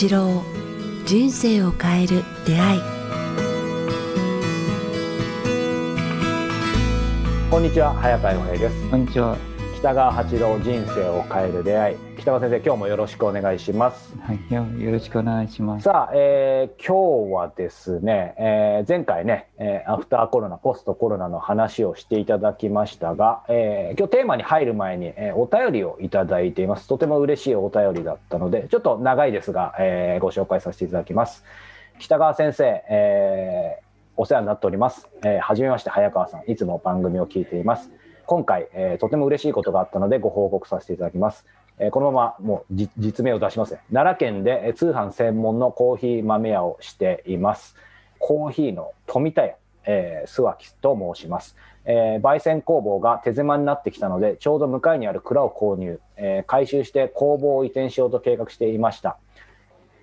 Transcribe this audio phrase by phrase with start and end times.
[0.00, 0.44] 八郎
[1.06, 2.80] 人生を変える出会い
[7.50, 9.57] こんにちは早川洋平ですこんにちは。
[9.78, 11.96] 北川八郎人生を変える出会い。
[12.18, 14.12] 北川先生今日もよろしくお願いします。
[14.18, 15.84] はい、よよろしくお願いします。
[15.84, 26.88] さあ、えー今日はですね、えー前回ね、えーアフターコロナポストコロナの話をしていただきましたが、えー今日テーマに入る前に、えーお便りをいただいています。
[26.88, 31.44] とても嬉しいお便りだったのでちょっと長いですが、えーご紹介させていただきます。
[32.00, 33.88] 北川先生、えー
[34.20, 36.50] お世話になっております、えーはじめまして早川さん。
[36.50, 37.88] いつも番組を聞いています
[38.28, 41.46] 今回、えーとても嬉しいことがあったのでご報告させていただきます。
[41.78, 47.74] えーこのままもう実名を出しますね奈良県で通販専門のコーヒー豆屋をしています。
[48.18, 49.54] コーヒーの富田屋、
[49.86, 59.16] えー、諏訪木と申します、えー焙煎工房が手狭になってきたのでちょうど向かいにある蔵を購入、えー改修して工房を移転しようと計画していました。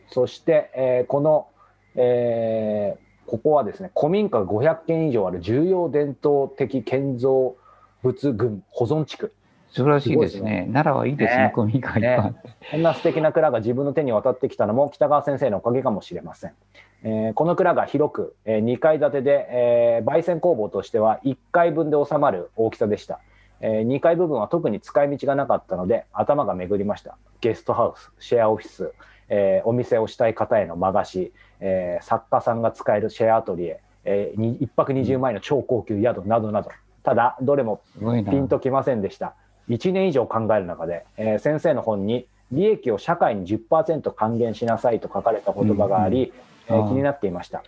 [0.07, 1.47] そして、えーこの、
[1.95, 7.55] えーここはですね古民家が500軒以上ある重要伝統的建造
[8.05, 9.33] 物群保存地区
[9.75, 10.69] 素晴らしいですすごいね。
[10.71, 12.33] 奈良はいいですねね、古民家い。
[12.71, 16.53] こんな素敵な蔵が自分の手に渡ってきたのも北川先生のおかげかもしれません。
[17.03, 23.19] えーこの蔵が広く、え2階建てで、えー焙煎工房としては1階分で収まる大きさでした。
[23.59, 27.17] え2階部分は特に使い道がなかったので頭が巡りました。
[27.41, 28.93] ゲストハウス、シェアオフィス、
[29.27, 36.69] えーお店をしたい方への間貸し、えー作家さんが使えるシェアアトリエ、えー、1泊20万円の超高級宿などなど。
[37.05, 37.81] ただ、どれも。
[38.31, 39.35] ピンときませんでした。
[39.69, 46.33] 1年以上考える中で、えー先生の本に利益を社会に10%還元しなさいと書かれた言葉があり、
[46.69, 47.63] うんうんえー気になっていました。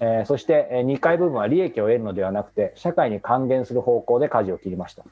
[0.00, 5.04] えーそして、え2階部分は利益を得るのではなくて社会に還元する方向で舵を切りました。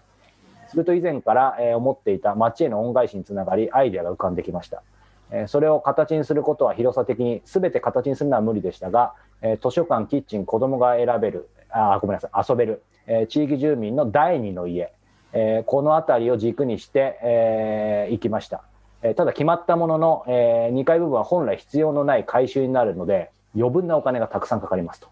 [0.68, 4.82] すると以前から、えー思っていた町への恩返しにつながりアイデアが浮かんできました。
[5.30, 14.92] えーそれを形にすることは広さ的に全て形にするのは無理でしたが、えー図書館、キッチン、子供が選べる、あーごめんなさい、遊べる、えー地域住民の第二の家、
[15.32, 18.62] えーこの辺りを軸にして、えー行きました。
[19.02, 25.08] えーただ決まったものの、え2階部分は本来必要のない改修になるので余分なお金がたくさんかかりますと。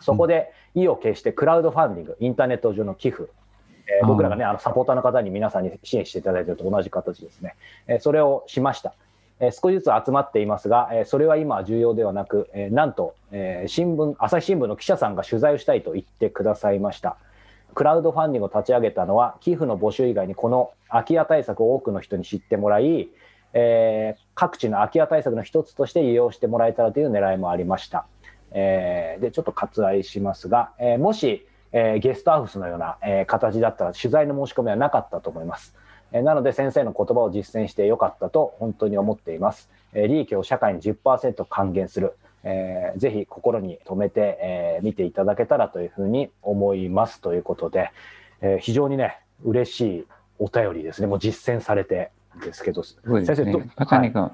[0.00, 3.24] そこで意を決してクラウドファンディング、インターネット上の寄付、
[3.86, 7.54] え僕らがね、あのサポーターの方に皆さんに支援していただいていると同じ形ですね。
[7.86, 8.94] えーそれをしました。
[9.42, 17.16] え少しずつ集まっていますが、えそれは今重要ではなく、えなんと、え新聞、朝日新聞の記者さんが取材をしたいと言ってくださいました。
[17.74, 23.08] クラウドファンディングを立ち上げたのは、寄付の募集以外にこの空き家対策を多くの人に知ってもらい、
[23.52, 28.06] えー各地の空き家対策の一つとして利用してもらえたらという狙いもありました。
[28.52, 35.74] えーで、ちょっと割愛しますが、えーもし、えゲストハウスのような、え形だったら取材の申し込みはなかったと思います。
[36.12, 39.68] えーなので先生の言葉を実践してよかったと本当に思っています。
[39.94, 42.14] えー利益を社会に10%還元する。
[42.44, 47.90] えーぜひ心に留めて、えー見ていただけたらというふうに思いますということで、
[48.40, 50.06] えー非常にね、嬉しい
[50.38, 51.06] お便りですね。
[51.06, 52.10] もう実践されて
[52.44, 53.70] ですけど、すごいです先生どね。
[53.76, 54.32] まさにこう、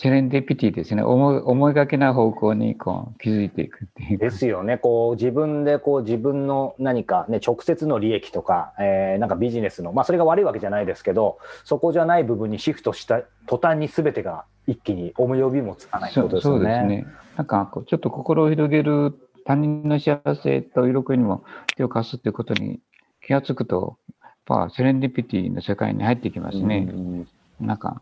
[0.00, 1.02] セレンディピティですね。
[1.02, 4.18] 思い思いがけない方向にこう気づいていくっていう。
[4.18, 4.78] ですよね。
[4.78, 16.86] こう自分でこう自分の何かね直接の利益とか、えーなんかビジネスのまあそれが悪いわけじゃないですけど、そこじゃない部分にシフトした途端に全てが一気に思い呼びもつかないことですよそうですね。
[16.86, 17.06] ね。
[17.36, 21.42] なんかこうちょっと心を広げる他人の幸せと喜びにも
[21.76, 22.78] 手を貸すっていうことに
[23.26, 26.86] 気がつくと、やっぱセレンディピティの世界に入ってきますね。
[26.88, 27.28] うん
[27.60, 28.00] なんか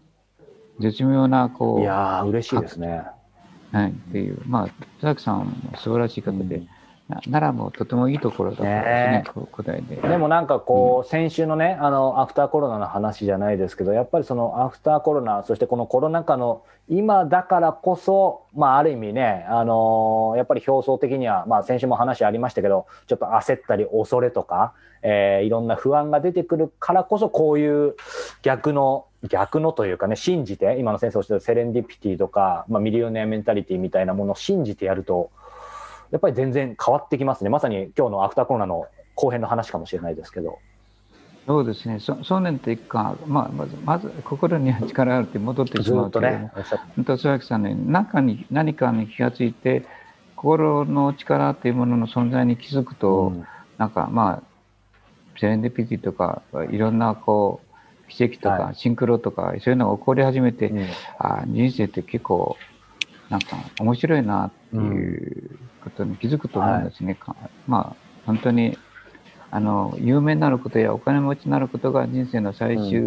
[0.80, 3.02] 絶妙なこう、いやー嬉しいですね。
[3.72, 6.66] はい、っていう、まあ、佐々木さんも素晴らしい方で、うん。
[6.66, 6.66] な
[7.08, 9.22] 奈良もとてもいいところだったんですね
[9.88, 9.96] で。
[10.08, 24.72] でもなんかこう、先週のね、あの、アフターコロナの話じゃないですけど、やっぱりそのアフターコロナ、そしてこのコロナ禍の今だからこそ、まあある意味ね、あのやっぱり表層的には、まあ先週も話ありましたけど、ちょっと焦ったり恐れとか、
[25.02, 27.94] えーいろんな不安が出てくるからこそ、こういう
[28.42, 35.30] 逆の、逆のというかね、信じて、今の先生おっしゃったセレンディピティとか、まあミリオネアメンタリティみたいなものを信じてやると、
[36.10, 37.50] やっぱり全然変わってきますね。
[37.50, 40.58] まさに今日のアフターコロナの後編の話かもしれないですけど。
[41.46, 46.48] そうですね、そそうねというか、まあ、まず、まず心には力があるって戻ってしまうけれども、
[46.96, 49.84] 本当、佐々木さんね、中に何かに気がついて、
[50.34, 53.46] 心の力っていうものの存在に気づくと、うん。
[53.78, 58.74] なんかまあ、セレンディピティとか、いろんなこう、奇跡とか、はい。
[58.74, 60.86] シンクロとか、そういうのが起こり始めて、うん。
[61.18, 62.56] あ人生って結構、
[63.28, 67.14] なんか面白いなっていうことに気づくと思うんですね。
[67.14, 67.34] か
[67.66, 68.78] まあ、本当に、
[69.50, 73.00] あの、有名になることやお金持ちになることが人生の最終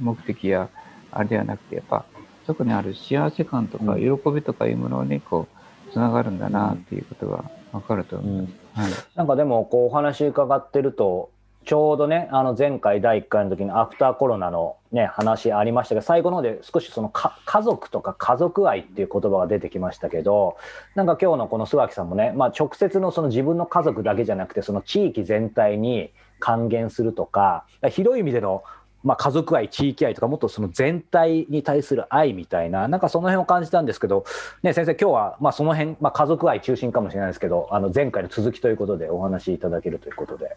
[0.00, 0.68] 目的や、
[1.10, 2.04] あれではなくて、やっぱ、
[2.46, 5.46] そこにある幸せ感とか喜びとかいうものにこ
[5.88, 8.94] うつながるんだなっていうことが分かると思います。
[8.94, 11.30] はい、なんかでもこうお話伺ってると
[11.64, 20.56] ちょうどねあの前回第1回の時にアフターコロナの、ね、話ありましたけど最後の方で少しそのか家族とか家族愛っていう言葉が出てきましたけど
[20.94, 26.10] なんか今日のこの諏訪木さんもね、まあ、直接のその自分の家族だけじゃなくてその地域全体に
[26.40, 28.64] 還元するとか広い意味での
[29.04, 34.24] まあ、家族愛、地域愛とか、もっとその全体に対する愛みたいな、なんかその辺を感じたんですけど、
[34.62, 40.56] ね、先生、今日はまあその辺、まあ、家族愛中心かもしれないですけど、あの前回の続きということでお話しいただけるということで。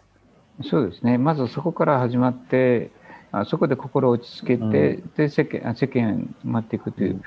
[0.64, 2.90] そうですね、まずそこから始まって、
[3.32, 4.68] あそこで心を落ち着けて、う
[5.04, 7.22] ん、で世間世間に回っていくという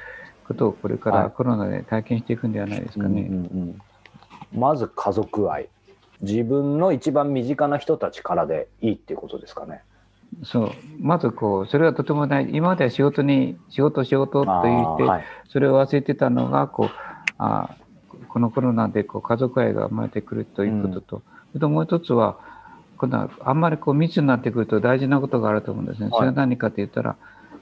[0.48, 3.22] ことを、これからコロナで体験していくんではないですかね。
[3.22, 3.82] うんうんうん。
[4.60, 5.70] まず家族愛、
[6.22, 9.82] 自分の一番身近な人たちからでいいっていうことですかね。
[10.44, 10.72] そう。
[11.00, 12.56] まずこうそれはとても大事。
[12.56, 16.90] 今までは仕事に仕事仕事と言って、はい、それを忘れてたのがこう
[17.38, 17.76] あ
[18.28, 21.22] このコロナでこう家族愛が生まれてくるということと、
[21.54, 22.40] うん、ともう一つは
[23.00, 26.10] 今度はあんまりこう密になってくると大事なことがあると思うんですね。
[26.10, 27.16] はい、それは何かと言ったら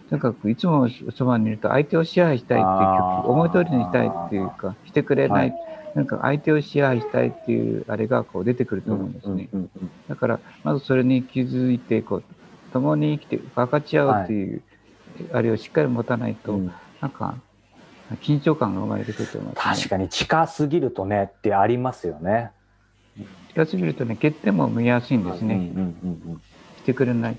[0.10, 5.62] とにかくいつもそばにいると相手を支配したいっていう思い通りにしたいっていうかしてくれない、はい、
[5.94, 9.48] なんか相手を支配したいっていうあれがこう出てくると思うんですね。
[10.07, 12.24] だからまずそれに気づいてこう
[12.74, 14.63] 共に生きて分かち合うっていう、
[15.19, 17.36] はい、あれをしっかり持たないと、うん、なんか
[18.22, 22.51] 緊張感が生まれてくると思います、ね、確かに近すぎるとねってありますよね。
[23.57, 25.56] 近すぎるとね欠点も見やすいんですね。
[25.56, 26.42] うんうんうんうん、
[26.77, 27.38] してくれない。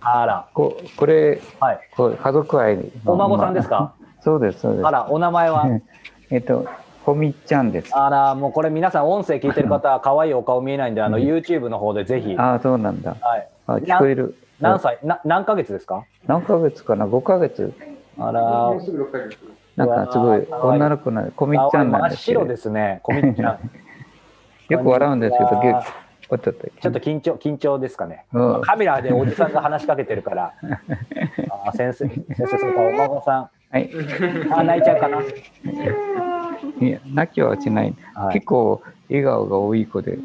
[0.00, 0.48] あら。
[0.52, 3.94] ここれ、はい、こ家族愛お孫さんですか？
[4.20, 4.86] そうですそうです。
[4.86, 5.66] あらお名前は？
[6.30, 6.66] えっと
[7.04, 7.96] こみちゃんです。
[7.96, 12.34] あら、もうこれ皆さん音声聞いてる方は可愛いお顔見えないんで、あの YouTube の方でぜひ。
[12.36, 13.14] ああ、そうなんだ。
[13.20, 13.48] はい。
[13.68, 14.34] あ聞こえる。
[14.60, 14.98] 何歳？
[15.04, 16.02] な何ヶ月ですか？
[16.26, 17.72] 何ヶ月かな ?5 ヶ月。
[18.18, 18.72] あら
[19.76, 23.58] なんかすごい女の子なこみちゃんなんです真っ白ですね、こみちゃん。
[24.68, 30.54] よく笑うんですけど、ちょっとちょっと緊張緊張ですかね、うん、カメラでおじさんが話しかけてるから。
[31.66, 33.50] あ先生、先生、それからお孫さん。
[33.70, 33.90] はい。
[34.52, 35.20] あ、泣いちゃうかな。
[36.80, 37.94] いや、泣きはしない。
[38.14, 40.18] はい、結構笑顔が多い子で。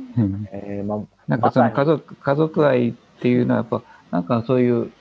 [0.52, 4.92] えーま、なんかその家族、家族愛っていうのはやっぱなんかそういう、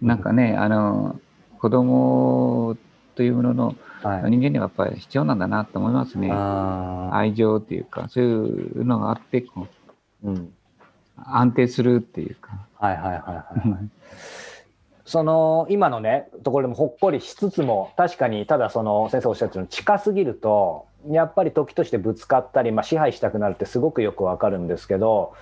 [0.00, 1.20] なんかね、あの、
[1.58, 2.76] 子供
[3.14, 6.30] というものの、人間にはやっぱり必要なんだなと思いますね。
[6.30, 9.66] 愛情っていうか、そういうのがあって、こ
[10.24, 10.52] う、うん、
[11.16, 12.50] 安定するっていうか。
[12.78, 13.88] はいはいはいはい、はい。
[15.04, 25.34] その今のねところでもほっこりしつつも確かにただその先生おっしゃってるように近すぎるとやっぱり時としてぶつかったり、まあ、支配したくなるってすごくよくわかるんですけど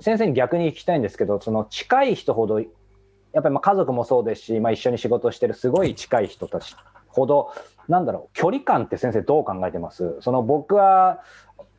[0.00, 6.76] 先生に逆に聞きたいんですけどその近い人ほどやっぱりまあ家族もそうですし、まあ、一緒に仕事してるすごい近い人たち
[7.16, 7.50] ほど
[7.88, 10.16] なんだろう距離感って先生どう考えてます？
[10.20, 11.20] その僕は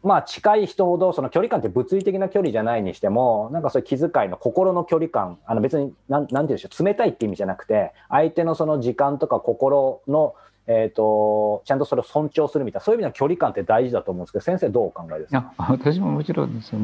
[0.04, 10.34] まあ近い人ほどその距離感って物理的な距離じゃないにしてもなんかそういう気遣いの心の距離感あの別に何て言うんでしょう冷たいって意味じゃなくて相手のその時間とか心の
[10.70, 15.54] えーと、ちゃんとそれを尊重するみたいなそういう意味の距離感って大事だと思うんですけど先生どうお考えですか？
[15.58, 16.80] 私ももちろんですよ。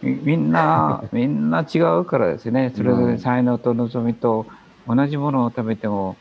[0.00, 2.72] みんな みんな違うからですね。
[2.74, 4.46] それぞれ才能と望みと
[4.88, 6.16] 同じものを食べても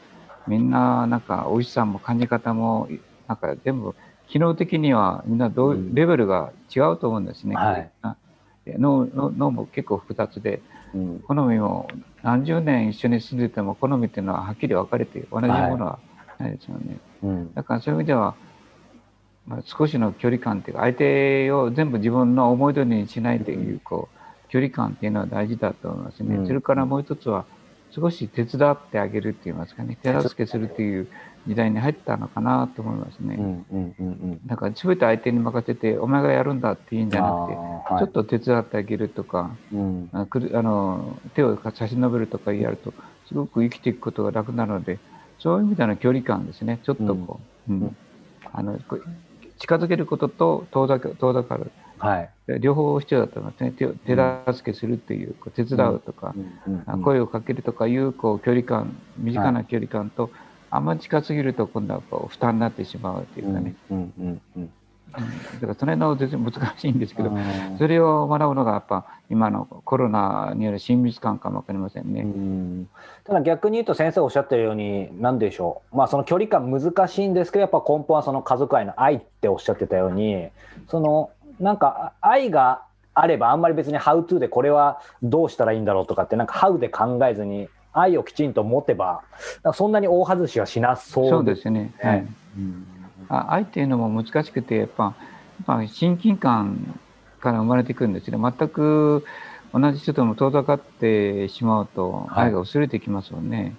[0.48, 2.88] みんななんか美味しさも感じ方も
[3.28, 3.96] なんか全部
[4.28, 7.56] 機能的にはみんなどう、レベルが違うと思うんですね。
[7.56, 7.92] はい、
[8.66, 10.62] 脳脳も結構複雑で、
[10.94, 11.88] うん、好みも
[12.24, 16.00] 何十年一緒に住んでても好みっていうのははっきり分かれて同じものは
[16.40, 16.98] ないですよね。
[17.24, 18.36] うん、だからそういう意味では、
[19.46, 26.46] まあ、少しの距離感っていうか相手を全部自分の思い通りにしないというこう距離感っていうのは大事だと思いますね。
[26.48, 27.46] それからもう一つは
[27.92, 29.98] 少し手伝ってあげるって言いますかね。
[30.02, 31.08] 手助けするっていう
[31.48, 33.38] 時代に入ったのかなと思いますね。
[34.48, 42.94] だから全て相手に任せてお前がやるんだっていいんじゃなくて、はい、ちょっと手伝ってあげるとか、うん、あの手を差し伸べるとかやると
[43.28, 45.00] すごく生きていくことが楽なので
[45.40, 46.80] そういう意味での距離感ですね。
[46.84, 47.40] ちょっとこ
[47.70, 47.98] う、うん、うん、
[48.52, 48.80] あの
[49.60, 53.72] 近づけることと遠ざ遠ざかる、はい、両方必要だと思いますね。
[53.72, 56.36] 手手助けするっていう手伝うとか、
[56.88, 60.32] うん、声をかけるとかいうこう距離感身近な距離感と、はい
[60.76, 63.76] あんまり近すぎると今度はこう負担になってしまうというかね。
[63.90, 64.14] うん。
[64.20, 64.42] うん。
[64.58, 64.70] うん。
[65.16, 65.22] だ
[65.62, 67.32] からそれの全然難しいんですけど、
[67.78, 72.24] それを学ぶのがやっぱ今のコロナによる親密感かも分かりませんね。
[72.24, 72.90] ん。
[73.24, 80.50] ただ逆に言うと先生おっしゃってるように何でしょう、まあ、その距離感難しいんですけどやっぱ根本はその家族愛の愛っておっしゃってたように
[80.90, 82.84] そのなんか愛が
[83.14, 89.22] あればあんまり別に「ハウトゥーでこれはどうしたらいいんだろうとかってなんか「ハウで考えずに愛をきちんと持てば
[89.74, 92.30] そんなに大外しはしなそう、ですね、はい、う
[93.30, 95.10] 愛っていうのも難しくてやっぱや
[95.64, 97.00] っぱ親近感
[97.40, 99.24] から生まれてくるんですよ全く
[99.74, 103.76] 同じ人とも遠ざかってしまうと愛が薄れてきますよね。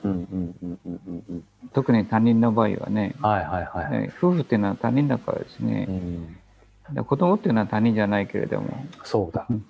[1.73, 3.65] 特に他人の場合はね、はいはい。
[3.65, 6.37] はい、夫婦っていうのは他人だからですね、うん、
[7.05, 8.87] 子供っていうのは他人じゃないけれども。
[9.05, 9.65] そうだ、うん、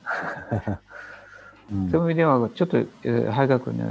[1.90, 2.78] そういう意味ではちょっと
[3.32, 3.82] 早学に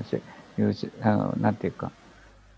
[1.02, 1.92] あのなんていうか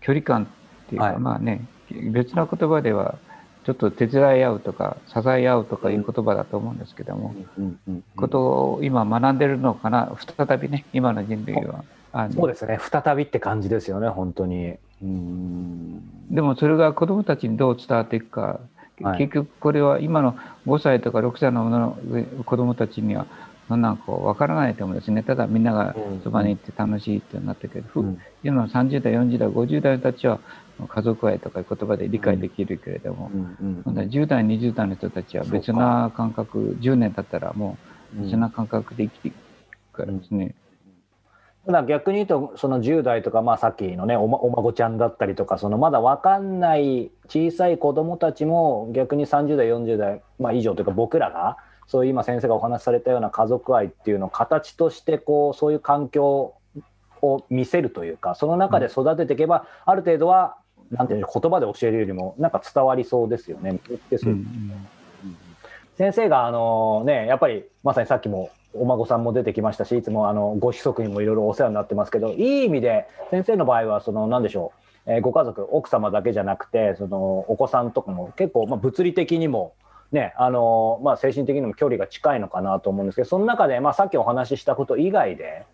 [0.00, 0.46] 距離感っ
[0.88, 3.18] ていうか、はい、まあね別の言葉では
[3.64, 7.34] ちょっと手伝い合うとか支え合うとかいう言葉だと思うんですけども、
[8.16, 11.84] ことを今学んでるのかな再びね今の人類は。
[12.34, 12.78] そうですね。
[12.80, 14.76] 再びって感じですよね本当に。
[16.30, 18.60] でもそれが子どもたちにどう伝わっていくか、
[19.02, 20.36] はい、結局これは今の
[20.66, 21.96] 5歳とか6歳の
[22.44, 23.26] 子どもたちには
[23.68, 25.22] そんなんこう分からないと思うんですね。
[25.22, 30.40] ただみんながそばに行って楽しいってなったけど、うん、今の30代40代50代たちは
[30.88, 37.76] 家族愛とか言葉で理解できるけれども、うんうん、10代20代の人たちは別な感覚10年経ったらも
[38.18, 39.34] う別な感覚で生きていく
[39.92, 40.54] からですね。
[41.68, 56.54] ただ逆に言うとその10代とか、まあ、さっきのねお,、ま、お孫ちゃんだったりとかそのまだ分かんない小さい子どもたちも逆に30代40代、まあ、以上というか僕らがそういう今先生がお話しされたような家族愛っていうのを形としてこうそういう環境
[57.20, 60.56] を見せるというかその中で育てていけば、ある程度は
[60.90, 63.78] なんていう言葉で教えるよりもなんか伝わりそうですよね。
[64.22, 64.30] うん
[65.24, 65.36] うん、
[65.98, 74.72] 先生があのねやっぱりまさにさっきもお孫さんも出てきましたしいつもあのご子息にもいろいろお世話になってますけどいい意味で先生の場合はその何でしょ
[75.06, 79.74] う、え、ご家族奥様だけじゃなくてそのお子さんとかも結構、まあ、物理的にも
[80.12, 85.66] ねあのまあ、精神的にも距離が近いのかなと思うんですけどその中で、まあ、さっきお話ししたこと以外で、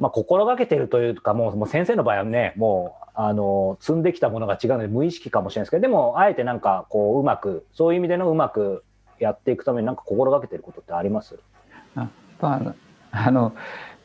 [0.00, 8.82] まあ、心がけてるというかもうもう先生の場合はねもうあの積んできたものが違うので無意識かもしれないですけどでもあえてなんかこううまくそういう意味でのうまく
[9.18, 11.38] やっていくためになんか心がけてることってあります？
[11.94, 12.08] あ
[13.12, 13.54] あの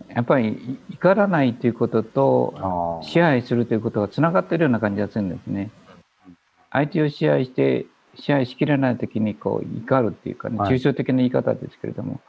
[0.10, 5.70] やっぱり怒らないということと支配するということがつながっているような感じがするんですね。
[6.72, 12.20] 相手を支配して支配しきれない時にこう怒るっていうかね、抽象的な言い方ですけれども、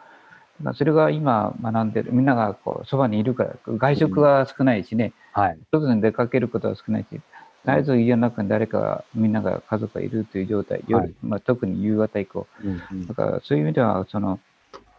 [0.65, 7.21] はい、それが今学んでるみんながこうそばにいるから外食は少ないしね、うん、はい、外に出かけることは少ないし
[7.67, 14.41] 絶えず家の中に誰かがみんなが家族がいるという状態夜、はい、まあ、特に夕方以降、うんうん、だからそういう意味ではその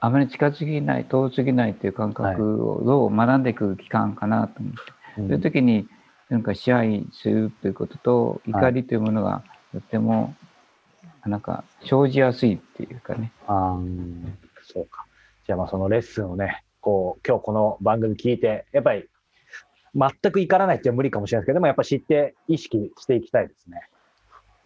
[0.01, 5.87] あまり近づぎない遠すぎないという感覚をどう学んでいく期間かなと思って、はい、そういう時に
[6.29, 10.33] なんか支配するということと怒りというものがとても
[11.25, 13.31] なんか生じやすいっていうかね。
[13.47, 13.77] あ
[14.63, 15.05] そうか。
[15.45, 19.07] じゃあまあそのレッスンをね、こう今日この番組聞いて、やっぱり
[19.93, 23.81] 全く怒らないって無理かもしれないですけど、でもやっぱ知って意識していきたいですね。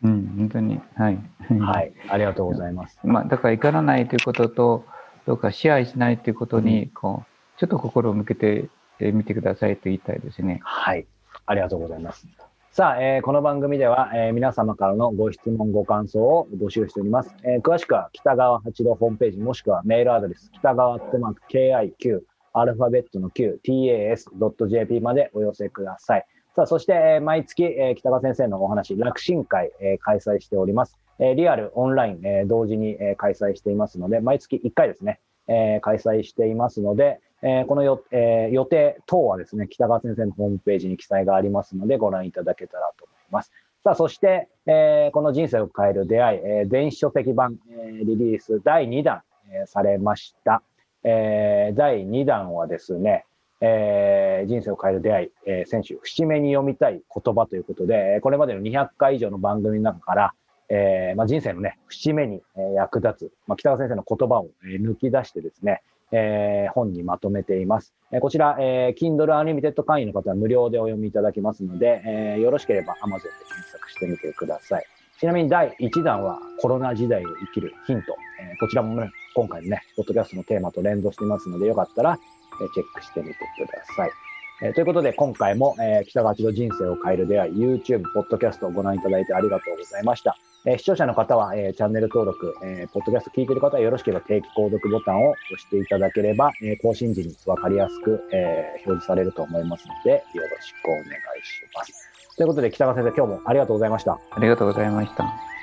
[0.04, 0.80] うん、本当に。
[0.96, 1.20] はい。
[1.60, 1.94] はい。
[2.10, 3.00] ありがとうございます。
[3.04, 4.86] まあだから怒らないということと、
[5.26, 10.60] どうか支配しないということに、こう、ちょっと心を向けてみてくださいと言いたいですね。
[10.64, 11.08] はい。
[11.46, 12.28] ありがとうございます。
[12.72, 17.34] さあ、えー、この番組では、えー、皆様からのご質問、ご感想を募集しております。
[17.44, 22.20] えー、詳しくは北川八郎ホームページ、もしくはメールアドレス、北川アットマーク KIQ、
[22.54, 26.26] アルファベットの Q、tas.jp までお寄せください。
[26.56, 31.00] さあ、そして、えー、毎月、えー、北川先生のお話、楽神会、えー、開催しております。
[31.20, 43.52] えー、リアル、オンライン、えー、同時に、えー、開催していますので、毎月1回ですね、えー、開催していますので、えー、このよ、えー、予定等はですね、北川先生のホームページに記載がありますので、ご覧いただけたらと思います。
[43.84, 50.64] さあ、そして、えー、この人生を変える出会い、えー、電子書籍版、えー、リリース第2弾、えー、されました。
[51.04, 53.26] えー、第2弾はですね、
[53.62, 60.34] えー、人生を変える出会い、えー、選手、節目に読みたい言葉ということで、これまでの200回以上の番組の中から、
[60.70, 62.42] えーまあ、人生のね、節目に
[62.76, 65.82] 役立つ、まあ、北川先生の言葉を抜き出してですね、
[66.12, 67.94] えー、本にまとめています。
[68.12, 74.86] えー、こちら、えー、Kindle Unlimited 会員の方は無料でお読みいただけますので、えー、よろしければ Amazon で検索してみてください。
[75.20, 78.16] ちなみに第1弾はコロナ時代を生きるヒント。
[78.42, 82.20] えー、こちらもね、今回のね、ポッドキャストのテーマと連動していますので、よかったら、
[82.62, 84.25] えー、チェックしてみてください。
[84.62, 90.38] えー、ということで、今回も、えー、北川八の人生を変える出会い、YouTube、ポッドキャストをご覧いただいてありがとうございました。
[90.66, 101.06] えー、視聴者の方は、え、チャンネル登録、えー、ポッドキャスト聞いている方はよろしければ定期購読ボタンを押していただければ、え、更新時に分かりやすく、え、表示されると思いますので、よろしくお願い
[101.44, 102.36] します。
[102.38, 104.20] ということで、北川先生、今日もありがとうございました。
[104.32, 105.55] ありがとうございました。